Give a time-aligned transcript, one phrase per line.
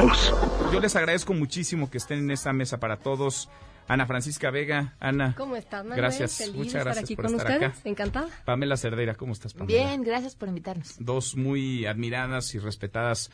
[0.00, 0.34] todos.
[0.72, 3.48] Yo les agradezco muchísimo que estén en esta mesa para todos.
[3.88, 5.34] Ana Francisca Vega, Ana.
[5.36, 6.00] ¿Cómo estás, Manuel?
[6.00, 7.72] Gracias, Feliz muchas estar gracias aquí por con estar ustedes.
[7.72, 7.88] acá.
[7.88, 8.28] Encantada.
[8.44, 9.78] Pamela Cerdeira, ¿cómo estás, Pamela?
[9.78, 10.94] Bien, gracias por invitarnos.
[11.00, 13.30] Dos muy admiradas y respetadas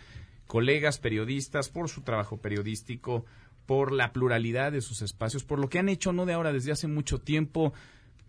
[0.46, 3.26] colegas periodistas por su trabajo periodístico,
[3.66, 6.72] por la pluralidad de sus espacios, por lo que han hecho no de ahora, desde
[6.72, 7.74] hace mucho tiempo.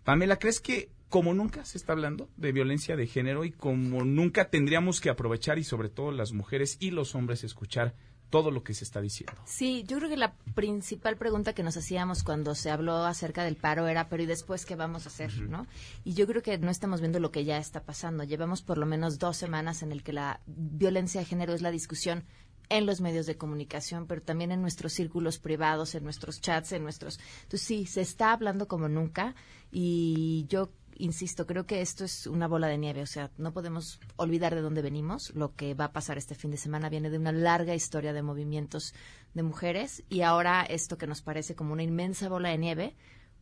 [0.03, 4.49] Pamela, ¿crees que como nunca se está hablando de violencia de género y como nunca
[4.49, 7.95] tendríamos que aprovechar y sobre todo las mujeres y los hombres escuchar
[8.29, 9.33] todo lo que se está diciendo?
[9.45, 13.55] Sí, yo creo que la principal pregunta que nos hacíamos cuando se habló acerca del
[13.55, 15.39] paro era, pero ¿y después qué vamos a hacer?
[15.41, 15.67] ¿no?
[16.03, 18.23] Y yo creo que no estamos viendo lo que ya está pasando.
[18.23, 21.71] Llevamos por lo menos dos semanas en el que la violencia de género es la
[21.71, 22.23] discusión
[22.69, 26.83] en los medios de comunicación, pero también en nuestros círculos privados, en nuestros chats, en
[26.83, 27.19] nuestros...
[27.43, 29.35] Entonces sí, se está hablando como nunca
[29.71, 30.69] y yo
[30.99, 34.61] insisto, creo que esto es una bola de nieve, o sea, no podemos olvidar de
[34.61, 35.33] dónde venimos.
[35.35, 38.21] Lo que va a pasar este fin de semana viene de una larga historia de
[38.21, 38.93] movimientos
[39.33, 42.95] de mujeres y ahora esto que nos parece como una inmensa bola de nieve,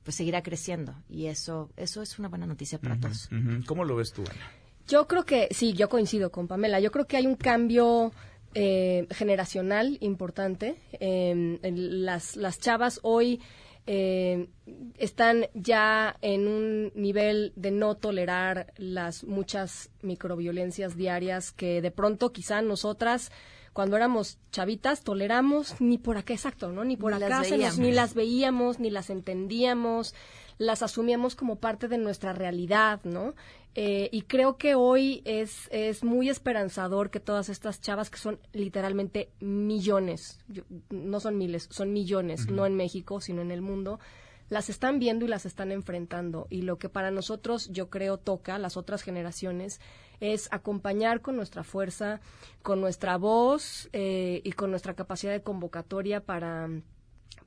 [0.03, 3.29] pues seguirá creciendo y eso eso es una buena noticia para todos.
[3.65, 4.51] ¿Cómo lo ves tú, Ana?
[4.87, 6.79] Yo creo que, sí, yo coincido con Pamela.
[6.79, 8.11] Yo creo que hay un cambio
[8.53, 10.77] eh, generacional importante.
[10.93, 13.41] Eh, en las, las chavas hoy
[13.87, 14.49] eh,
[14.97, 22.31] están ya en un nivel de no tolerar las muchas microviolencias diarias que de pronto
[22.31, 23.31] quizá nosotras
[23.73, 26.83] cuando éramos chavitas toleramos ni por acá exacto, ¿no?
[26.85, 27.79] Ni por Ni las acá se nos- veíamos.
[27.79, 30.15] ni las veíamos, ni las entendíamos,
[30.57, 33.35] las asumíamos como parte de nuestra realidad, ¿no?
[33.77, 38.39] Eh, y creo que hoy es, es muy esperanzador que todas estas chavas, que son
[38.53, 43.99] literalmente millones, yo- no son miles, son millones, no en México, sino en el mundo,
[44.47, 46.47] las están viendo y las están enfrentando.
[46.49, 49.81] Y lo que para nosotros, yo creo, toca, las otras generaciones,
[50.21, 52.21] es acompañar con nuestra fuerza,
[52.61, 56.69] con nuestra voz eh, y con nuestra capacidad de convocatoria para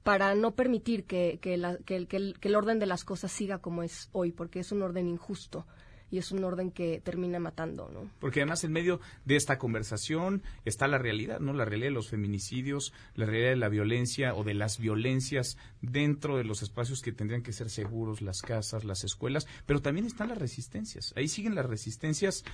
[0.03, 3.05] para no permitir que, que, la- que el, que el- que el orden de las
[3.05, 5.67] cosas siga como es hoy, porque es un orden injusto
[6.11, 8.11] y es un orden que termina matando, ¿no?
[8.19, 11.52] Porque además en medio de esta conversación está la realidad, ¿no?
[11.52, 16.36] La realidad de los feminicidios, la realidad de la violencia o de las violencias dentro
[16.36, 20.29] de los espacios que tendrían que ser seguros, las casas, las escuelas, pero también están
[20.29, 21.13] las resistencias.
[21.17, 22.45] Ahí siguen las resistencias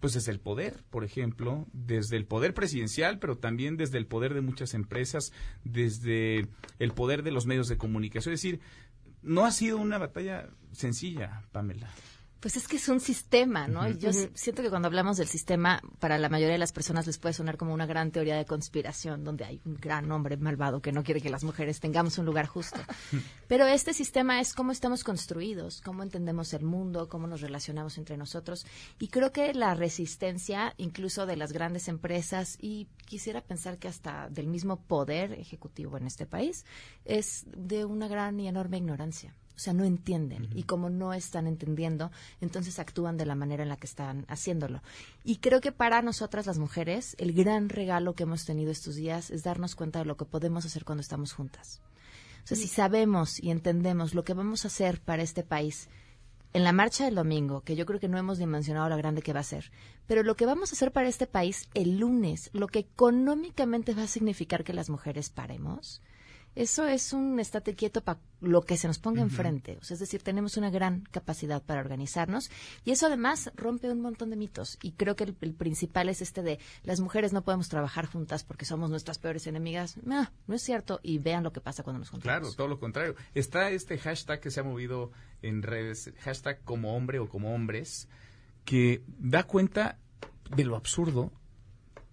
[0.00, 4.34] pues desde el poder, por ejemplo, desde el poder presidencial, pero también desde el poder
[4.34, 5.32] de muchas empresas,
[5.62, 6.48] desde
[6.80, 8.34] el poder de los medios de comunicación.
[8.34, 8.60] Es decir,
[9.22, 11.88] no ha sido una batalla sencilla, Pamela.
[12.42, 13.88] Pues es que es un sistema, ¿no?
[13.88, 17.34] Yo siento que cuando hablamos del sistema, para la mayoría de las personas les puede
[17.34, 21.04] sonar como una gran teoría de conspiración, donde hay un gran hombre malvado que no
[21.04, 22.80] quiere que las mujeres tengamos un lugar justo.
[23.46, 28.16] Pero este sistema es cómo estamos construidos, cómo entendemos el mundo, cómo nos relacionamos entre
[28.16, 28.66] nosotros.
[28.98, 34.28] Y creo que la resistencia, incluso de las grandes empresas, y quisiera pensar que hasta
[34.30, 36.66] del mismo poder ejecutivo en este país,
[37.04, 39.32] es de una gran y enorme ignorancia.
[39.54, 40.48] O sea, no entienden.
[40.54, 44.82] Y como no están entendiendo, entonces actúan de la manera en la que están haciéndolo.
[45.24, 49.30] Y creo que para nosotras las mujeres, el gran regalo que hemos tenido estos días
[49.30, 51.80] es darnos cuenta de lo que podemos hacer cuando estamos juntas.
[52.44, 55.88] O sea, si sabemos y entendemos lo que vamos a hacer para este país
[56.54, 59.32] en la marcha del domingo, que yo creo que no hemos dimensionado lo grande que
[59.32, 59.70] va a ser,
[60.06, 64.02] pero lo que vamos a hacer para este país el lunes, lo que económicamente va
[64.02, 66.02] a significar que las mujeres paremos,
[66.54, 69.78] eso es un estate quieto para lo que se nos ponga enfrente.
[69.80, 72.50] O sea, es decir, tenemos una gran capacidad para organizarnos
[72.84, 74.78] y eso además rompe un montón de mitos.
[74.82, 78.44] Y creo que el, el principal es este de las mujeres no podemos trabajar juntas
[78.44, 79.96] porque somos nuestras peores enemigas.
[80.04, 81.00] No, no es cierto.
[81.02, 82.40] Y vean lo que pasa cuando nos juntamos.
[82.40, 83.14] Claro, todo lo contrario.
[83.34, 88.08] Está este hashtag que se ha movido en redes, hashtag como hombre o como hombres,
[88.64, 89.98] que da cuenta
[90.54, 91.32] de lo absurdo,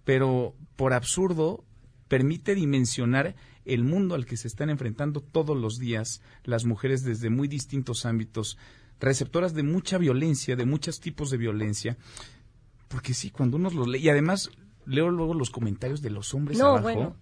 [0.04, 1.64] pero por absurdo
[2.08, 3.36] permite dimensionar
[3.74, 8.06] el mundo al que se están enfrentando todos los días las mujeres desde muy distintos
[8.06, 8.58] ámbitos,
[9.00, 11.96] receptoras de mucha violencia, de muchos tipos de violencia.
[12.88, 14.50] Porque sí, cuando uno los lee, y además
[14.86, 16.82] leo luego los comentarios de los hombres No, abajo.
[16.82, 17.16] bueno.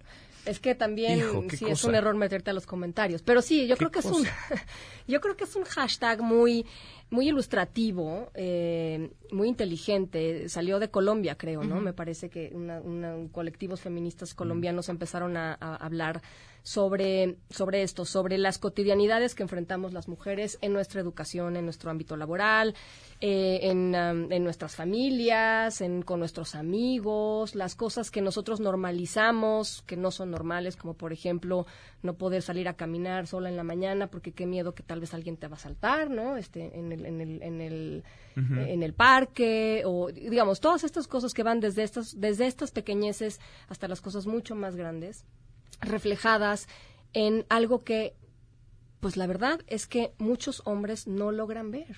[0.45, 3.75] Es que también Hijo, sí es un error meterte a los comentarios, pero sí, yo
[3.77, 4.25] creo que es un
[5.07, 6.65] yo creo que es un hashtag muy
[7.11, 10.47] muy ilustrativo, eh, muy inteligente.
[10.49, 11.81] Salió de Colombia, creo, ¿no?
[11.81, 16.21] Me parece que una, una- colectivos feministas colombianos empezaron a, a hablar
[16.61, 21.89] sobre, sobre esto, sobre las cotidianidades que enfrentamos las mujeres en nuestra educación, en nuestro
[21.89, 22.75] ámbito laboral,
[23.21, 29.95] eh, en, en nuestras familias, en, con nuestros amigos, las cosas que nosotros normalizamos, que
[29.97, 31.65] no son normales, como por ejemplo
[32.01, 35.13] no poder salir a caminar sola en la mañana porque qué miedo que tal vez
[35.13, 36.37] alguien te va a saltar, ¿no?
[36.37, 38.03] Este, en, el, el, en el, en el,
[38.35, 43.39] en el parque, o digamos, todas estas cosas que van desde estas, desde estas pequeñeces
[43.67, 45.25] hasta las cosas mucho más grandes,
[45.81, 46.67] reflejadas
[47.13, 48.15] en algo que,
[48.99, 51.97] pues la verdad es que muchos hombres no logran ver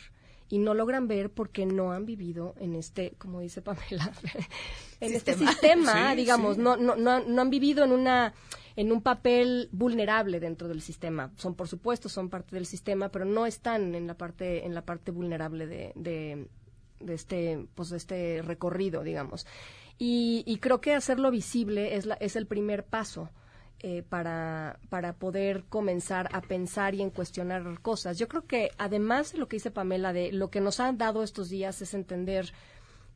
[0.51, 4.11] y no logran ver porque no han vivido en este, como dice Pamela,
[4.99, 8.33] en este sistema, digamos, No, no, no, no han vivido en una
[8.75, 11.31] en un papel vulnerable dentro del sistema.
[11.37, 14.83] Son, por supuesto, son parte del sistema, pero no están en la parte, en la
[14.83, 19.45] parte vulnerable de, de, este, pues, de este recorrido, digamos.
[19.97, 23.29] Y, y, creo que hacerlo visible es, la, es el primer paso.
[23.83, 28.19] Eh, para, para poder comenzar a pensar y en cuestionar cosas.
[28.19, 31.23] Yo creo que además de lo que dice Pamela, de lo que nos han dado
[31.23, 32.53] estos días es entender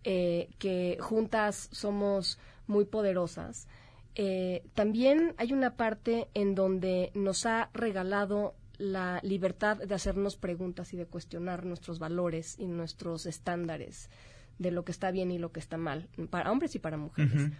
[0.03, 3.67] eh, que juntas somos muy poderosas.
[4.15, 10.93] Eh, también hay una parte en donde nos ha regalado la libertad de hacernos preguntas
[10.93, 14.09] y de cuestionar nuestros valores y nuestros estándares
[14.57, 17.51] de lo que está bien y lo que está mal, para hombres y para mujeres.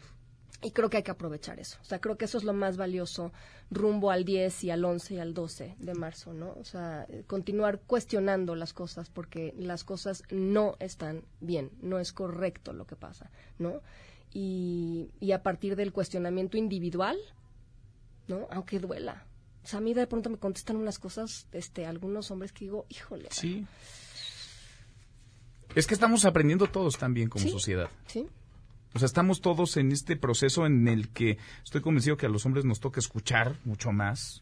[0.62, 1.78] Y creo que hay que aprovechar eso.
[1.82, 3.32] O sea, creo que eso es lo más valioso
[3.70, 6.54] rumbo al 10 y al 11 y al 12 de marzo, ¿no?
[6.60, 12.74] O sea, continuar cuestionando las cosas porque las cosas no están bien, no es correcto
[12.74, 13.30] lo que pasa,
[13.60, 13.82] ¿no?
[14.34, 17.18] Y, y a partir del cuestionamiento individual,
[18.28, 18.48] ¿no?
[18.50, 19.26] Aunque duela.
[19.64, 22.86] O sea, a mí de pronto me contestan unas cosas, este, algunos hombres que digo,
[22.90, 23.30] híjole.
[23.32, 23.66] Sí.
[25.74, 27.90] Es que estamos aprendiendo todos también como sociedad.
[28.08, 28.28] Sí.
[28.96, 32.46] O sea, estamos todos en este proceso en el que estoy convencido que a los
[32.46, 34.42] hombres nos toca escuchar mucho más,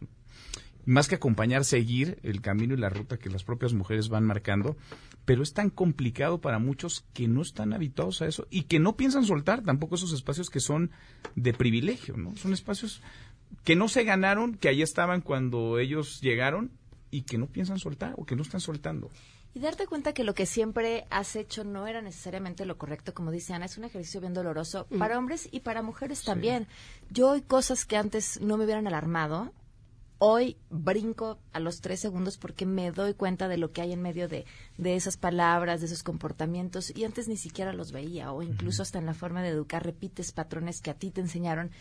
[0.86, 4.78] más que acompañar, seguir el camino y la ruta que las propias mujeres van marcando,
[5.26, 8.96] pero es tan complicado para muchos que no están habituados a eso y que no
[8.96, 10.92] piensan soltar tampoco esos espacios que son
[11.36, 12.36] de privilegio, ¿no?
[12.36, 13.02] Son espacios
[13.64, 16.70] que no se ganaron, que ahí estaban cuando ellos llegaron
[17.10, 19.10] y que no piensan soltar o que no están soltando.
[19.56, 23.30] Y darte cuenta que lo que siempre has hecho no era necesariamente lo correcto, como
[23.30, 24.98] dice Ana, es un ejercicio bien doloroso mm.
[24.98, 26.68] para hombres y para mujeres también.
[27.12, 29.54] Yo hay cosas que antes no me hubieran alarmado,
[30.26, 34.02] hoy brinco a los tres segundos porque me doy cuenta de lo que hay en
[34.02, 34.46] medio de,
[34.78, 39.00] de esas palabras, de esos comportamientos, y antes ni siquiera los veía, o incluso hasta
[39.00, 41.72] en la forma de educar repites patrones que a ti te enseñaron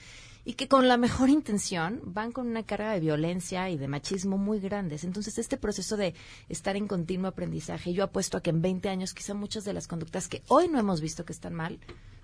[0.44, 4.38] y que con la mejor intención van con una carga de violencia y de machismo
[4.38, 5.04] muy grandes.
[5.04, 6.14] Entonces, este proceso de
[6.48, 9.86] estar en continuo aprendizaje, yo apuesto a que en 20 años quizá muchas de las
[9.86, 11.78] conductas que hoy no hemos visto que están mal,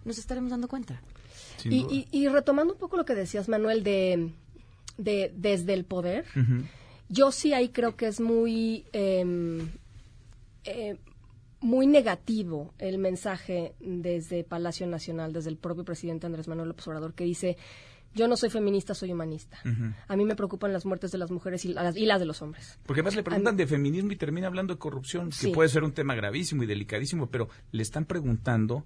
[0.05, 1.01] nos estaremos dando cuenta.
[1.65, 4.33] Y, retomando un poco lo que decías, Manuel, de,
[4.97, 6.25] de desde el poder,
[7.09, 8.85] yo sí ahí creo que es muy...
[8.93, 9.71] Em,
[10.65, 10.99] eh,
[11.61, 17.15] muy negativo el mensaje desde Palacio Nacional, desde el propio presidente Andrés Manuel López Obrador,
[17.15, 17.57] que dice
[18.15, 19.59] yo no soy feminista, soy humanista.
[20.09, 22.43] A mí me preocupan las muertes de las mujeres y las, y las de los
[22.43, 22.79] hombres.
[22.85, 25.93] Porque además le preguntan de feminismo y termina hablando de corrupción, que puede ser un
[25.93, 28.85] tema gravísimo y delicadísimo, pero le están preguntando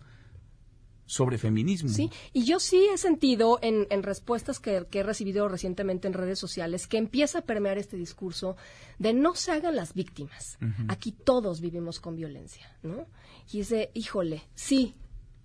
[1.07, 1.91] sobre feminismo.
[1.91, 6.87] Sí, y yo sí he sentido en, respuestas que, he recibido recientemente en redes sociales
[6.87, 8.57] que empieza a permear este discurso
[8.99, 10.59] de no se hagan las víctimas.
[10.89, 13.07] Aquí todos vivimos con violencia, ¿no?
[13.53, 14.95] Y dice, híjole, sí,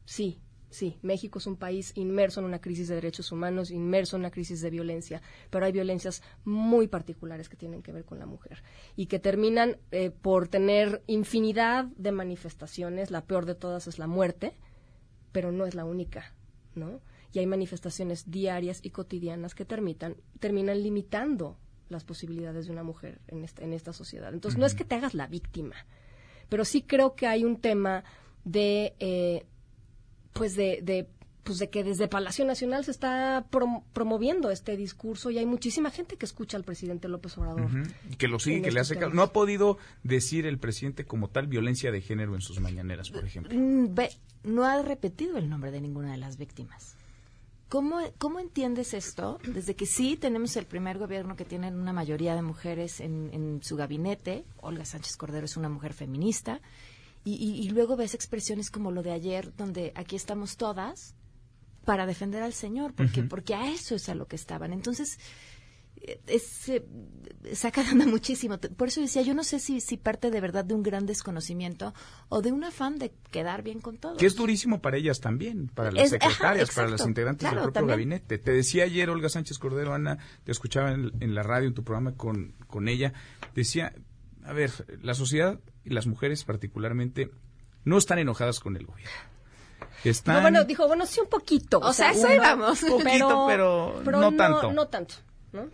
[0.05, 0.39] sí,
[0.77, 4.29] Sí, México es un país inmerso en una crisis de derechos humanos, inmerso en una
[4.29, 8.61] crisis de violencia, pero hay violencias muy particulares que tienen que ver con la mujer
[8.95, 13.09] y que terminan eh, por tener infinidad de manifestaciones.
[13.09, 14.53] La peor de todas es la muerte,
[15.31, 16.35] pero no es la única,
[16.75, 17.01] ¿no?
[17.33, 21.57] Y hay manifestaciones diarias y cotidianas que terminan, terminan limitando
[21.89, 24.31] las posibilidades de una mujer en esta, en esta sociedad.
[24.31, 25.87] Entonces, no es que te hagas la víctima,
[26.49, 28.03] pero sí creo que hay un tema
[28.43, 28.93] de...
[28.99, 29.47] Eh,
[30.37, 31.07] pues de, de
[31.47, 33.45] pues de que desde Palacio Nacional se está
[33.93, 37.69] promoviendo este discurso y hay muchísima gente que escucha al presidente López Obrador.
[38.17, 39.13] Que lo sigue, que le hace caso.
[39.13, 43.23] No ha podido decir el presidente como tal violencia de género en sus mañaneras, por
[43.23, 43.57] ejemplo.
[43.57, 43.95] Mm,
[44.43, 46.97] no ha repetido el nombre de ninguna de las víctimas.
[47.69, 49.39] ¿Cómo, ¿Cómo entiendes esto?
[49.45, 53.63] Desde que sí tenemos el primer gobierno que tiene una mayoría de mujeres en, en
[53.63, 56.61] su gabinete, Olga Sánchez Cordero es una mujer feminista,
[57.35, 61.15] y, luego ves expresiones como lo de ayer, donde aquí estamos todas
[61.85, 64.73] para defender al Señor, porque, porque a eso es a lo que estaban.
[64.73, 65.19] Entonces,
[66.27, 66.85] es, eh,
[67.53, 68.57] saca muchísimo.
[68.57, 71.93] Por eso decía, yo no sé si, si parte de verdad de un gran desconocimiento
[72.29, 74.17] o de un afán de quedar bien con todos.
[74.17, 78.37] Que es durísimo para ellas también, para las secretarias, para las integrantes del propio gabinete.
[78.37, 81.83] Te decía ayer Olga Sánchez Cordero, Ana, te escuchaba en, en, la radio, en tu
[81.83, 83.13] programa con, con ella,
[83.55, 83.93] decía,
[84.43, 87.31] a ver, la sociedad las mujeres particularmente
[87.83, 89.11] no están enojadas con el gobierno.
[90.03, 90.41] Están...
[90.41, 91.79] bueno, dijo, bueno, sí un poquito.
[91.79, 94.71] O, sea, eso Un poquito, pero, no, tanto.
[94.71, 95.15] No tanto.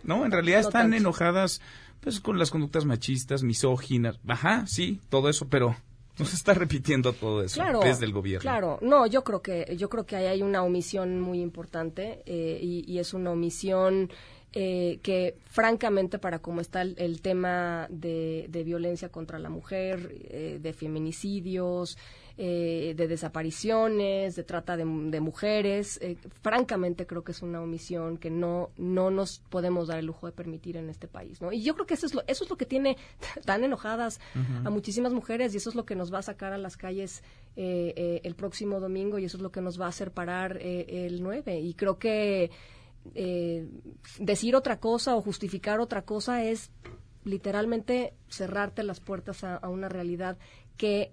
[0.02, 0.24] ¿no?
[0.24, 1.60] en realidad están enojadas
[2.00, 5.74] pues con las conductas machistas, misóginas, ajá, sí, todo eso, pero
[6.18, 8.42] no se está repitiendo todo eso desde el gobierno.
[8.42, 12.58] Claro, no, yo creo que yo creo que ahí hay una omisión muy importante eh,
[12.62, 14.10] y, es una omisión
[14.54, 20.72] eh, que francamente para cómo está el, tema de, violencia contra la mujer, eh, de
[20.72, 21.98] feminicidios,
[22.36, 26.00] eh, de desapariciones, de trata de, mujeres.
[26.02, 30.26] Eh, francamente creo que es una omisión que no, no nos podemos dar el lujo
[30.26, 31.40] de permitir en este país.
[31.40, 31.52] ¿no?
[31.52, 32.96] Y yo creo que eso es lo, eso es lo que tiene
[33.44, 34.18] tan enojadas
[34.64, 37.22] a muchísimas mujeres y eso es lo que nos va a sacar a las calles
[37.54, 41.22] eh, el próximo domingo y eso es lo que nos va a hacer parar el
[41.22, 41.60] 9.
[41.60, 42.50] Y creo que
[44.18, 46.70] decir otra cosa o justificar otra cosa es
[47.24, 50.38] literalmente cerrarte las puertas a una realidad
[50.76, 51.12] que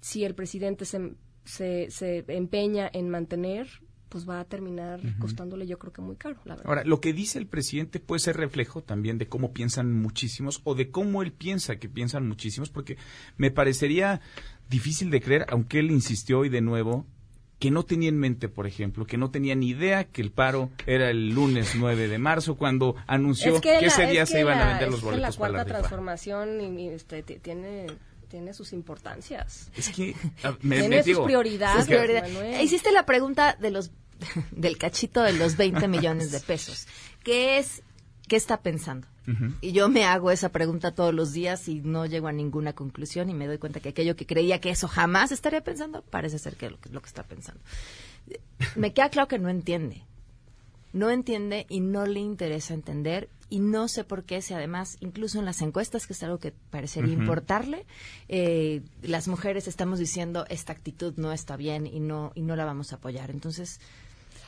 [0.00, 3.68] si el presidente se, se, empeña en mantener,
[4.08, 6.68] pues va a terminar costándole yo creo que muy caro, la verdad.
[6.68, 10.74] Ahora, lo que dice el presidente puede ser reflejo también de cómo piensan muchísimos o
[10.74, 12.98] de cómo él piensa que piensan muchísimos, porque
[13.36, 14.20] me parecería
[14.68, 17.06] difícil de creer, aunque él insistió hoy de nuevo,
[17.58, 20.70] que no tenía en mente, por ejemplo, que no tenía ni idea que el paro
[20.86, 24.90] era el lunes 9 de marzo cuando anunció que, ese día se iban a vender
[24.90, 27.86] los boletos la cuarta transformación y, este, tiene
[28.28, 29.70] tiene sus importancias.
[29.76, 30.16] Es que
[30.60, 31.88] me, tiene sus prioridades.
[32.60, 33.92] Hiciste la pregunta de los
[34.50, 36.86] del cachito de los 20 millones de pesos.
[37.22, 37.82] ¿Qué es
[38.28, 39.06] qué está pensando?
[39.60, 43.28] Y yo me hago esa pregunta todos los días y no llego a ninguna conclusión
[43.28, 46.54] y me doy cuenta que aquello que creía que eso jamás estaría pensando, parece ser
[46.56, 47.60] que es lo, lo que está pensando.
[48.76, 50.04] Me queda claro que no entiende.
[50.92, 55.38] No entiende y no le interesa entender y no sé por qué, si además, incluso
[55.38, 57.86] en las encuestas, que es algo que parecería importarle,
[58.28, 62.64] eh, las mujeres estamos diciendo esta actitud no está bien y no, y no la
[62.64, 63.30] vamos a apoyar.
[63.30, 63.80] Entonces,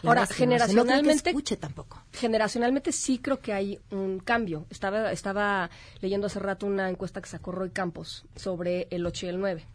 [0.05, 2.03] Ahora, generacionalmente, escuche tampoco.
[2.13, 4.67] Generacionalmente sí creo que hay un cambio.
[4.71, 9.29] Estaba, estaba leyendo hace rato una encuesta que sacó Roy Campos sobre el 8 y
[9.29, 9.67] el 9.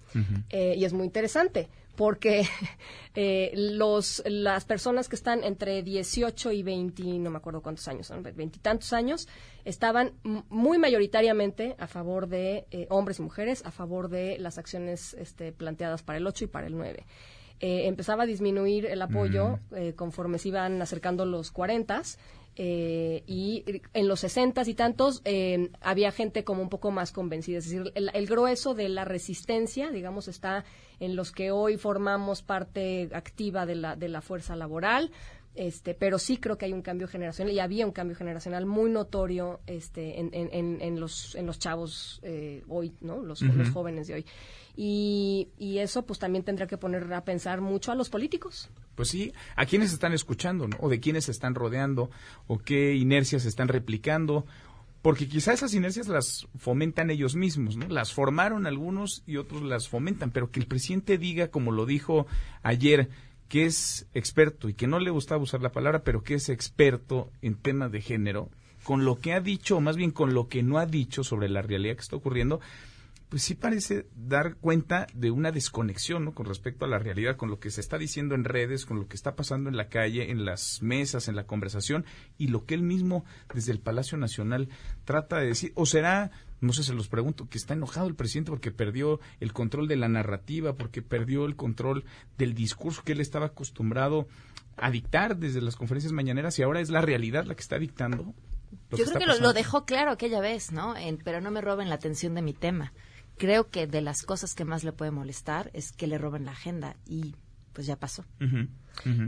[0.50, 2.48] Eh, y es muy interesante porque
[3.16, 8.12] eh, los, las personas que están entre 18 y 20, no me acuerdo cuántos años,
[8.36, 9.28] veintitantos años,
[9.66, 15.14] estaban muy mayoritariamente a favor de eh, hombres y mujeres, a favor de las acciones
[15.16, 17.06] este, planteadas para el 8 y para el 9.
[17.60, 19.60] Eh, empezaba a disminuir el apoyo
[19.96, 22.02] conforme se iban acercando los 40
[22.56, 23.64] eh, y
[23.96, 27.58] en los sesentas y tantos eh, había gente como un poco más convencida.
[27.58, 30.64] Es decir, el, grueso de la resistencia, digamos, está
[31.00, 35.12] en los que hoy formamos parte activa de la, de la fuerza laboral.
[35.56, 38.90] Este, pero sí creo que hay un cambio generacional y había un cambio generacional muy
[38.90, 43.22] notorio este, en, en, en los, en los chavos eh, hoy, ¿no?
[43.22, 44.26] Los, los jóvenes de hoy.
[44.76, 48.72] Y, y, eso pues también tendrá que poner a pensar mucho a los políticos.
[48.96, 50.78] Pues sí, a quienes están escuchando, ¿no?
[50.80, 52.10] O de quiénes se están rodeando,
[52.48, 54.48] o qué inercias están replicando,
[55.04, 57.88] porque quizá esas inercias las fomentan ellos mismos, ¿no?
[57.88, 62.26] Las formaron algunos y otros las fomentan, pero que el presidente diga, como lo dijo
[62.64, 63.10] ayer,
[63.54, 67.30] que es experto y que no le gustaba usar la palabra, pero que es experto
[67.44, 68.50] en temas de género,
[68.82, 71.50] con lo que ha dicho, o más bien con lo que no ha dicho sobre
[71.50, 72.62] la realidad que está ocurriendo,
[73.30, 76.34] pues sí parece dar cuenta de una desconexión ¿no?
[76.34, 79.08] con respecto a la realidad, con lo que se está diciendo en redes, con lo
[79.08, 82.06] que está pasando en la calle, en las mesas, en la conversación
[82.40, 84.68] y lo que él mismo desde el Palacio Nacional
[85.06, 85.74] trata de decir.
[85.76, 86.32] ¿O será,
[86.64, 89.96] no sé, se los pregunto, que está enojado el presidente porque perdió el control de
[89.96, 92.06] la narrativa, porque perdió el control
[92.38, 94.28] del discurso que él estaba acostumbrado
[94.78, 98.34] a dictar desde las conferencias mañaneras y ahora es la realidad la que está dictando?
[98.92, 100.96] Yo creo que lo, dejó claro aquella vez, ¿no?
[101.24, 102.92] pero no me roben la atención de mi tema
[103.38, 106.52] creo que de las cosas que más le puede molestar es que le roben la
[106.52, 107.36] agenda y
[107.74, 108.24] pues ya pasó.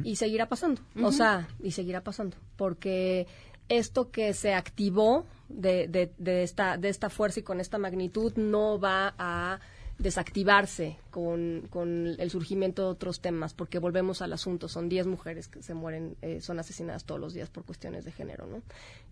[0.03, 3.27] Y seguirá pasando, o sea, y seguirá pasando, porque
[3.67, 8.79] esto que se activó de, de, esta, de esta fuerza y con esta magnitud no
[8.79, 9.59] va a
[9.97, 15.47] desactivarse con, con, el surgimiento de otros temas, porque volvemos al asunto, son 10 mujeres
[15.47, 18.61] que se mueren, eh, son asesinadas todos los días por cuestiones de género, ¿no?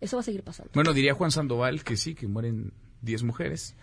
[0.01, 0.71] Eso va a seguir pasando.
[0.73, 3.75] Bueno, diría Juan Sandoval que sí, que mueren 10 mujeres.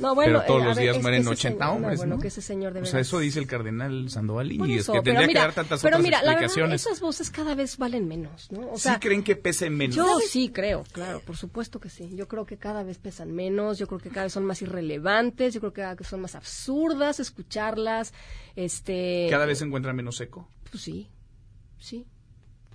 [0.00, 1.98] No, bueno, pero todos eh, los días mueren 80 hombres.
[1.98, 5.28] bueno, que ese señor O sea, eso dice el cardenal Sandoval y es que tendría
[5.28, 6.86] que dar tantas pero mira, explicaciones.
[6.86, 8.72] esas voces cada vez valen menos, ¿no?
[8.72, 9.96] O ¿Sí creen que pesen menos?
[9.96, 12.10] Yo sí creo, claro, por supuesto que sí.
[12.14, 15.54] Yo creo que cada vez pesan menos, yo creo que cada vez son más irrelevantes,
[15.54, 18.14] yo creo que cada vez son más absurdas escucharlas.
[18.56, 19.26] Este.
[19.30, 20.48] ¿Cada vez se encuentran menos eco?
[20.70, 21.10] Pues sí,
[21.78, 22.06] sí.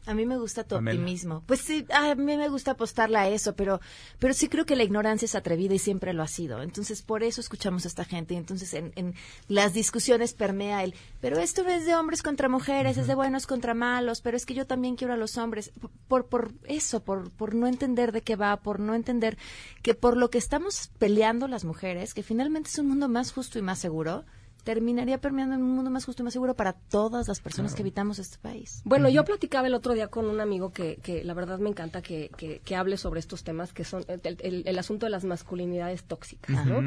[0.05, 1.43] A mí me gusta tu optimismo.
[1.47, 3.81] Pues sí, a mí me gusta apostarle a eso, pero,
[4.19, 6.61] pero sí creo que la ignorancia es atrevida y siempre lo ha sido.
[6.61, 8.35] Entonces, por eso escuchamos a esta gente.
[8.35, 9.15] Y entonces, en, en
[9.47, 13.73] las discusiones permea el, pero esto es de hombres contra mujeres, es de buenos contra
[13.73, 15.71] malos, pero es que yo también quiero a los hombres.
[16.07, 19.37] Por, por eso, por, por no entender de qué va, por no entender
[19.81, 23.57] que por lo que estamos peleando las mujeres, que finalmente es un mundo más justo
[23.57, 24.23] y más seguro,
[24.65, 27.83] terminaría permeando en un mundo más justo y más seguro para todas las personas que
[27.83, 28.81] habitamos este país.
[28.83, 32.01] Bueno, yo platicaba el otro día con un amigo que, que la verdad me encanta
[32.01, 36.83] que, que, hable sobre estos temas, que son el, asunto de las masculinidades tóxicas, ¿no?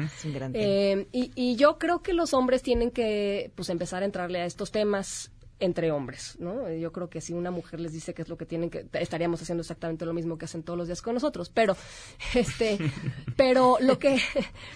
[0.53, 4.45] Eh, y, y yo creo que los hombres tienen que pues empezar a entrarle a
[4.45, 6.71] estos temas entre hombres, ¿no?
[6.71, 9.41] Yo creo que si una mujer les dice qué es lo que tienen que estaríamos
[9.41, 11.75] haciendo exactamente lo mismo que hacen todos los días con nosotros, pero
[12.35, 12.77] este
[13.35, 14.19] pero lo que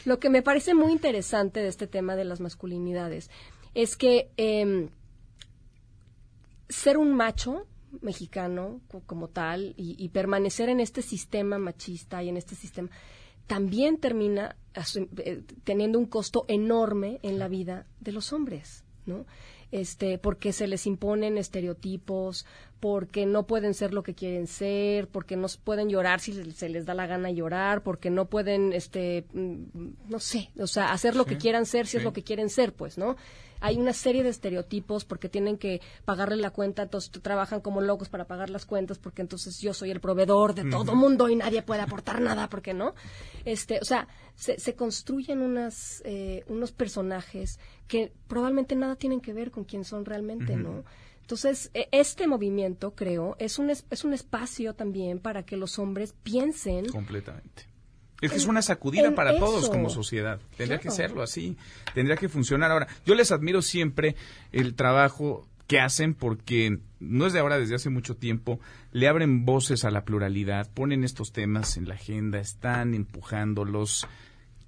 [0.06, 3.30] lo que me parece muy interesante de este tema de las masculinidades
[3.74, 4.90] es que em,
[6.70, 7.66] ser un macho
[8.02, 12.90] mexicano como tal y, permanecer en este sistema machista y en este sistema
[13.46, 14.56] también termina
[15.18, 19.26] eh, teniendo un costo enorme en la vida de los hombres, ¿no?
[19.74, 22.46] este, porque se les imponen estereotipos,
[22.84, 26.86] porque no pueden ser lo que quieren ser, porque no pueden llorar si se les
[26.86, 31.24] da la gana llorar, porque no pueden, este, mm, no sé, o sea, hacer lo
[31.24, 33.16] que quieran ser si es lo que quieren ser, pues, ¿no?
[33.62, 38.10] hay una serie de estereotipos porque tienen que pagarle la cuenta, entonces trabajan como locos
[38.10, 41.62] para pagar las cuentas porque entonces yo soy el proveedor de todo mundo y nadie
[41.62, 42.94] puede aportar nada, porque no?
[43.46, 49.50] Este, o sea, se, construyen unas, eh, unos personajes que probablemente nada tienen que ver
[49.50, 50.84] con quién son realmente, ¿no?
[51.24, 56.14] Entonces, e, este movimiento, creo, es un, es un espacio también para que los hombres
[56.24, 56.86] piensen.
[56.88, 57.74] Completamente
[58.26, 60.40] es que es una sacudida para todos como sociedad.
[60.56, 61.58] Tendría que serlo así.
[61.94, 62.72] Tendría que funcionar.
[62.72, 64.16] Ahora, yo les admiro siempre
[64.54, 68.62] el trabajo que hacen porque no es de ahora, desde hace mucho tiempo,
[68.92, 74.08] le abren voces a la pluralidad, ponen estos temas en la agenda, están empujándolos.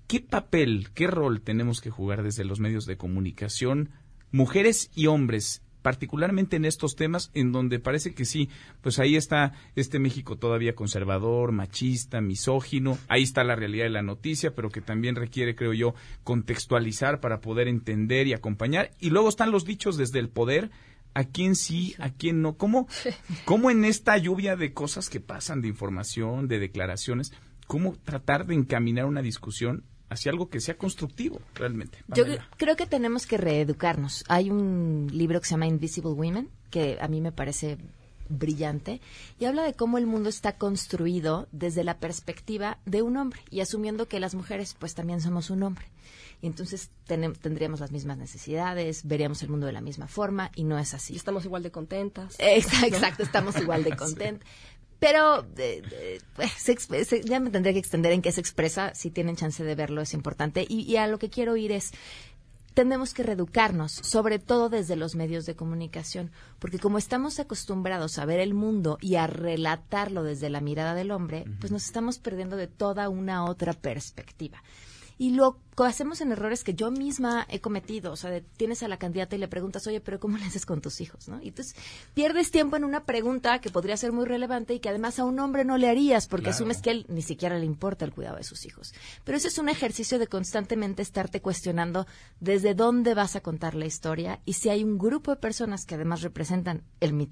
[0.08, 3.92] ¿Qué papel, qué rol tenemos que jugar desde los medios de comunicación,
[4.32, 8.50] mujeres y hombres, particularmente en estos temas en donde parece que sí,
[8.82, 14.02] pues ahí está este México todavía conservador, machista, misógino, ahí está la realidad de la
[14.02, 18.90] noticia, pero que también requiere, creo yo, contextualizar para poder entender y acompañar.
[19.00, 20.72] Y luego están los dichos desde el poder,
[21.14, 22.58] a quién sí, a quién no.
[22.58, 22.88] ¿Cómo,
[23.46, 27.32] cómo en esta lluvia de cosas que pasan, de información, de declaraciones,
[27.68, 29.84] cómo tratar de encaminar una discusión
[30.16, 32.00] hacia algo que sea constructivo realmente.
[32.08, 32.26] Yo
[32.58, 34.24] creo que tenemos que reeducarnos.
[34.28, 37.78] Hay un libro que se llama Invisible Women, que a mí me parece
[38.28, 39.02] brillante,
[39.40, 43.62] y habla de cómo el mundo está construido desde la perspectiva de un hombre, y
[43.62, 45.86] asumiendo que las mujeres pues también somos un hombre.
[46.42, 50.78] Y entonces tendríamos las mismas necesidades, veríamos el mundo de la misma forma, y no
[50.78, 51.14] es así.
[51.14, 52.36] Y estamos igual de contentas.
[52.40, 54.48] Exacto, estamos igual de contentas.
[55.06, 56.52] Pero eh, pues,
[57.26, 58.96] ya me tendría que extender en qué se expresa.
[58.96, 60.66] Si tienen chance de verlo, es importante.
[60.68, 61.92] Y, a lo que quiero ir es,
[62.74, 68.26] tenemos que reeducarnos, sobre todo desde los medios de comunicación, porque como estamos acostumbrados a
[68.26, 72.56] ver el mundo y a relatarlo desde la mirada del hombre, pues nos estamos perdiendo
[72.58, 74.64] de toda una otra perspectiva.
[75.18, 78.12] Y lo hacemos en errores que yo misma he cometido.
[78.12, 80.82] O sea, tienes a la candidata y le preguntas, oye, pero ¿cómo le haces con
[80.82, 81.28] tus hijos?
[81.28, 81.42] ¿no?
[81.42, 81.76] Y entonces
[82.14, 85.40] pierdes tiempo en una pregunta que podría ser muy relevante y que además a un
[85.40, 88.44] hombre no le harías porque asumes que él ni siquiera le importa el cuidado de
[88.44, 88.94] sus hijos.
[89.24, 92.08] Pero ese es un ejercicio de constantemente estarte cuestionando
[92.40, 95.96] desde dónde vas a contar la historia y si hay un grupo de personas que
[95.96, 96.84] además representan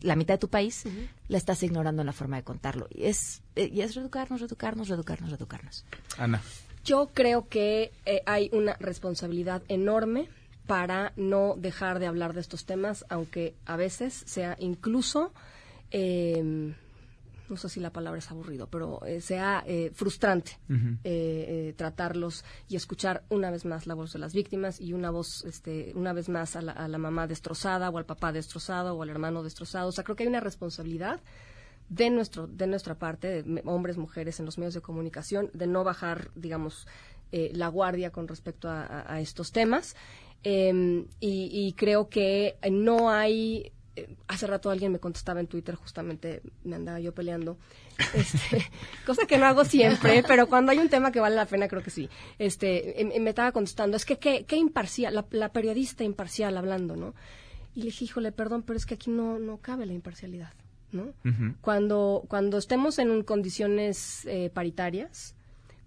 [0.01, 0.83] la mitad de tu país,
[1.27, 2.87] la estás ignorando en la forma de contarlo.
[2.89, 5.85] Y es, eh, y es reeducarnos, reeducarnos, reeducarnos, reeducarnos.
[6.17, 6.41] Ana.
[6.83, 10.27] Yo creo que eh, hay una responsabilidad enorme
[10.67, 15.33] para no dejar de hablar de estos temas, aunque a veces sea incluso,
[15.91, 16.73] em,
[17.47, 20.57] no sé si la palabra es aburrido, pero eh, sea eh, frustrante
[21.77, 25.93] tratarlos y escuchar una vez más la voz de las víctimas y una voz, este,
[25.95, 29.09] una vez más a la, a la mamá destrozada o al papá destrozado o al
[29.09, 29.87] hermano destrozado.
[29.87, 31.21] O sea, creo que hay una responsabilidad
[31.95, 35.83] de nuestro de nuestra parte de hombres mujeres en los medios de comunicación de no
[35.83, 36.87] bajar digamos
[37.31, 39.95] eh, la guardia con respecto a, estos temas.
[40.43, 46.41] Em, y, creo que no hay eh, hace rato alguien me contestaba en Twitter justamente
[46.63, 47.57] me andaba yo peleando
[48.13, 48.69] este,
[49.05, 51.81] cosa que no hago siempre pero cuando hay un tema que vale la pena creo
[51.81, 52.09] que sí.
[52.39, 57.15] Este em, me estaba contestando es que qué, imparcial la, la, periodista imparcial hablando no
[57.73, 60.53] y le dije híjole perdón pero es que aquí no no cabe la imparcialidad
[60.93, 61.13] ¿no?
[61.61, 65.35] Cuando cuando estemos en condiciones eh, paritarias,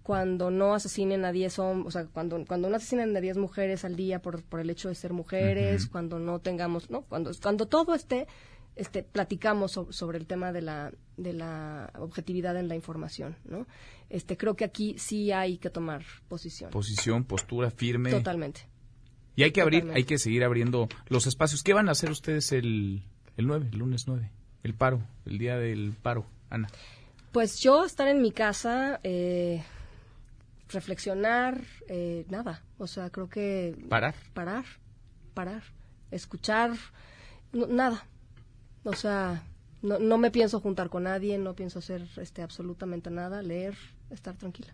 [0.03, 3.83] cuando no asesinen a 10 hombres, o sea, cuando, cuando no asesinen a 10 mujeres
[3.83, 7.01] al día por, por el hecho de ser mujeres, cuando no tengamos, ¿no?
[7.01, 8.25] Cuando, cuando todo esté
[8.77, 13.67] este, platicamos sobre el tema de la, de la objetividad en la información, ¿no?
[14.09, 16.71] Este, creo que aquí sí hay que tomar posición.
[16.71, 18.11] Posición, postura firme.
[18.11, 18.61] Totalmente.
[19.35, 21.63] Y hay que abrir, hay que seguir abriendo los espacios.
[21.63, 23.03] ¿Qué van a hacer ustedes el,
[23.35, 24.31] el 9, el lunes 9?
[24.63, 26.67] El paro, el día del paro, Ana.
[27.31, 29.63] Pues yo estar en mi casa, eh,
[30.69, 32.63] reflexionar, eh, nada.
[32.77, 33.75] O sea, creo que...
[33.89, 34.15] Parar.
[34.33, 34.65] Parar,
[35.33, 35.63] parar.
[36.11, 36.71] Escuchar,
[37.53, 38.05] nada
[38.87, 39.43] o sea,
[39.81, 43.75] no, no me pienso juntar con nadie, no pienso hacer este absolutamente nada, leer,
[44.09, 44.73] estar tranquila.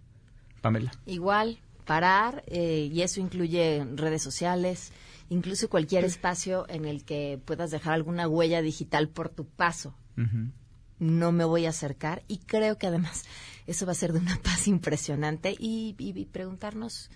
[0.62, 0.92] Pamela.
[1.08, 4.92] Igual, parar, eh, y eso incluye redes sociales,
[5.34, 9.96] incluso cualquier espacio en el que puedas dejar alguna huella digital por tu paso.
[11.00, 13.24] No me voy a acercar y creo que además
[13.68, 17.10] eso va a ser de una paz impresionante y, y preguntarnos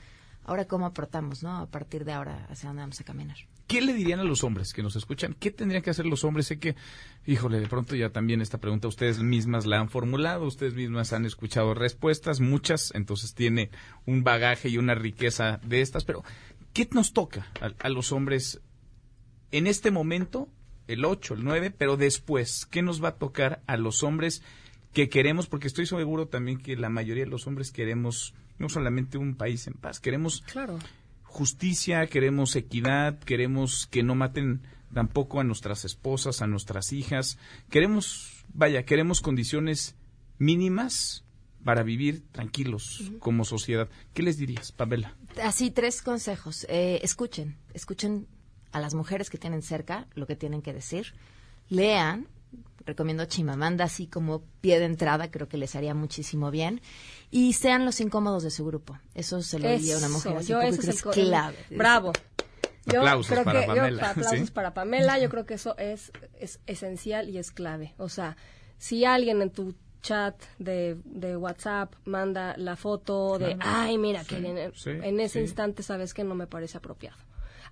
[0.43, 1.57] ahora cómo aportamos, ¿no?
[1.57, 3.37] A partir de ahora, hacia dónde vamos a caminar.
[3.67, 5.35] ¿Qué le dirían a los hombres que nos escuchan?
[5.37, 6.47] ¿Qué tendrían que hacer los hombres?
[6.47, 6.77] Sé que,
[7.25, 11.25] híjole, de pronto ya también esta pregunta ustedes mismas la han formulado, ustedes mismas han
[11.25, 13.69] escuchado respuestas, muchas, entonces tiene
[14.05, 16.23] un bagaje y una riqueza de estas, pero
[16.77, 17.47] ¿qué nos toca
[17.79, 18.61] a, los hombres
[19.49, 20.47] en este momento,
[20.87, 24.43] el 8, el 9, pero después, ¿qué nos va a tocar a los hombres
[24.93, 25.47] que queremos?
[25.47, 29.65] Porque estoy seguro también que la mayoría de los hombres queremos no solamente un país
[29.65, 30.77] en paz, queremos claro
[31.23, 34.61] justicia, queremos equidad, queremos que no maten
[34.93, 37.37] tampoco a nuestras esposas, a nuestras hijas.
[37.69, 39.95] Queremos, vaya, queremos condiciones
[40.37, 41.26] mínimas
[41.67, 43.89] para vivir tranquilos como sociedad.
[44.13, 45.17] ¿Qué les dirías, Pamela?
[45.43, 46.65] Así, tres consejos.
[46.69, 48.25] Eh, escuchen, escuchen
[48.71, 51.13] a las mujeres que tienen cerca lo que tienen que decir.
[51.67, 52.29] Lean,
[52.85, 56.79] recomiendo Chimamanda así como pie de entrada, creo que les haría muchísimo bien.
[57.31, 58.97] Y sean los incómodos de su grupo.
[59.13, 61.57] Eso se lo diría a una mujer así, es, clave.
[61.69, 62.13] Bravo.
[62.85, 64.09] Yo aplausos creo para que, Pamela.
[64.11, 65.19] aplausos para Pamela.
[65.19, 67.93] Yo creo que eso es, es esencial y es clave.
[67.97, 68.37] O sea,
[68.77, 74.37] si alguien en tu chat de, de WhatsApp manda la foto de, ay, mira, que
[74.37, 77.26] en ese instante sabes que no me parece apropiado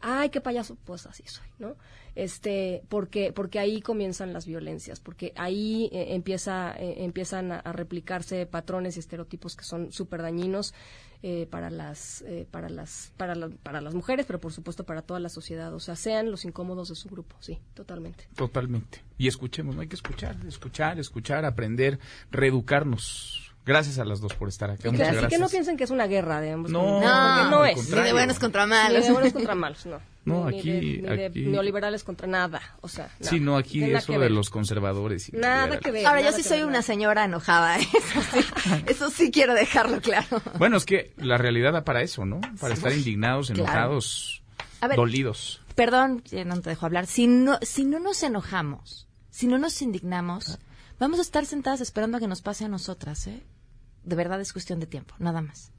[0.05, 1.75] ay, qué payaso, pues así soy, ¿no?
[2.13, 8.45] Este, porque, porque ahí comienzan las violencias, porque ahí eh, empieza, eh, empiezan a, replicarse
[8.45, 10.75] patrones y estereotipos que son súper dañinos
[11.23, 15.29] eh, para las, para las, para, para las mujeres, pero por supuesto para toda la
[15.29, 15.73] sociedad.
[15.73, 18.27] O sea, sean los incómodos de su grupo, sí, totalmente.
[18.35, 19.01] Totalmente.
[19.17, 24.47] Y escuchemos, no hay que escuchar, escuchar, escuchar, aprender, reeducarnos Gracias a las dos por
[24.47, 24.87] estar aquí.
[24.89, 25.31] Muchas gracias.
[25.31, 26.71] que no piensen que es una guerra de ambos.
[26.71, 27.89] No, no, no es.
[27.89, 29.01] Ni de buenos contra malos.
[29.01, 29.99] Ni de buenos contra malos, no.
[30.23, 33.09] No, ni, aquí, de, neoliberales contra nada, o sea.
[33.19, 35.29] Sí, no, aquí eso de los conservadores.
[35.29, 36.05] Y nada que ver.
[36.05, 37.87] Ahora, yo sí soy una señora enojada, ¿eh?
[37.93, 38.45] eso sí,
[38.87, 40.41] eso sí quiero dejarlo claro.
[40.57, 42.41] Bueno, es que la realidad da para eso, ¿no?
[42.59, 44.43] Para estar indignados, enojados,
[44.95, 45.61] dolidos.
[45.75, 47.07] Perdón, no te dejo hablar.
[47.07, 50.59] Si no, si no nos enojamos, si no nos indignamos,
[50.99, 53.43] vamos a estar sentadas esperando a que nos pase a nosotras, ¿eh?
[54.05, 55.71] De verdad es cuestión de tiempo, nada más.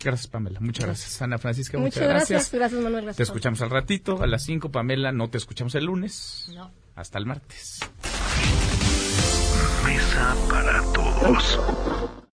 [0.00, 0.60] Gracias, Pamela.
[0.60, 1.22] Muchas gracias.
[1.22, 2.52] Ana Francisca, muchas, muchas gracias.
[2.52, 3.04] Gracias, Manuel.
[3.04, 5.10] Gracias, te escuchamos al ratito, a las 5, Pamela.
[5.12, 6.50] No te escuchamos el lunes.
[6.54, 6.70] No.
[6.94, 7.80] Hasta el martes.
[9.84, 12.18] Mesa para todos.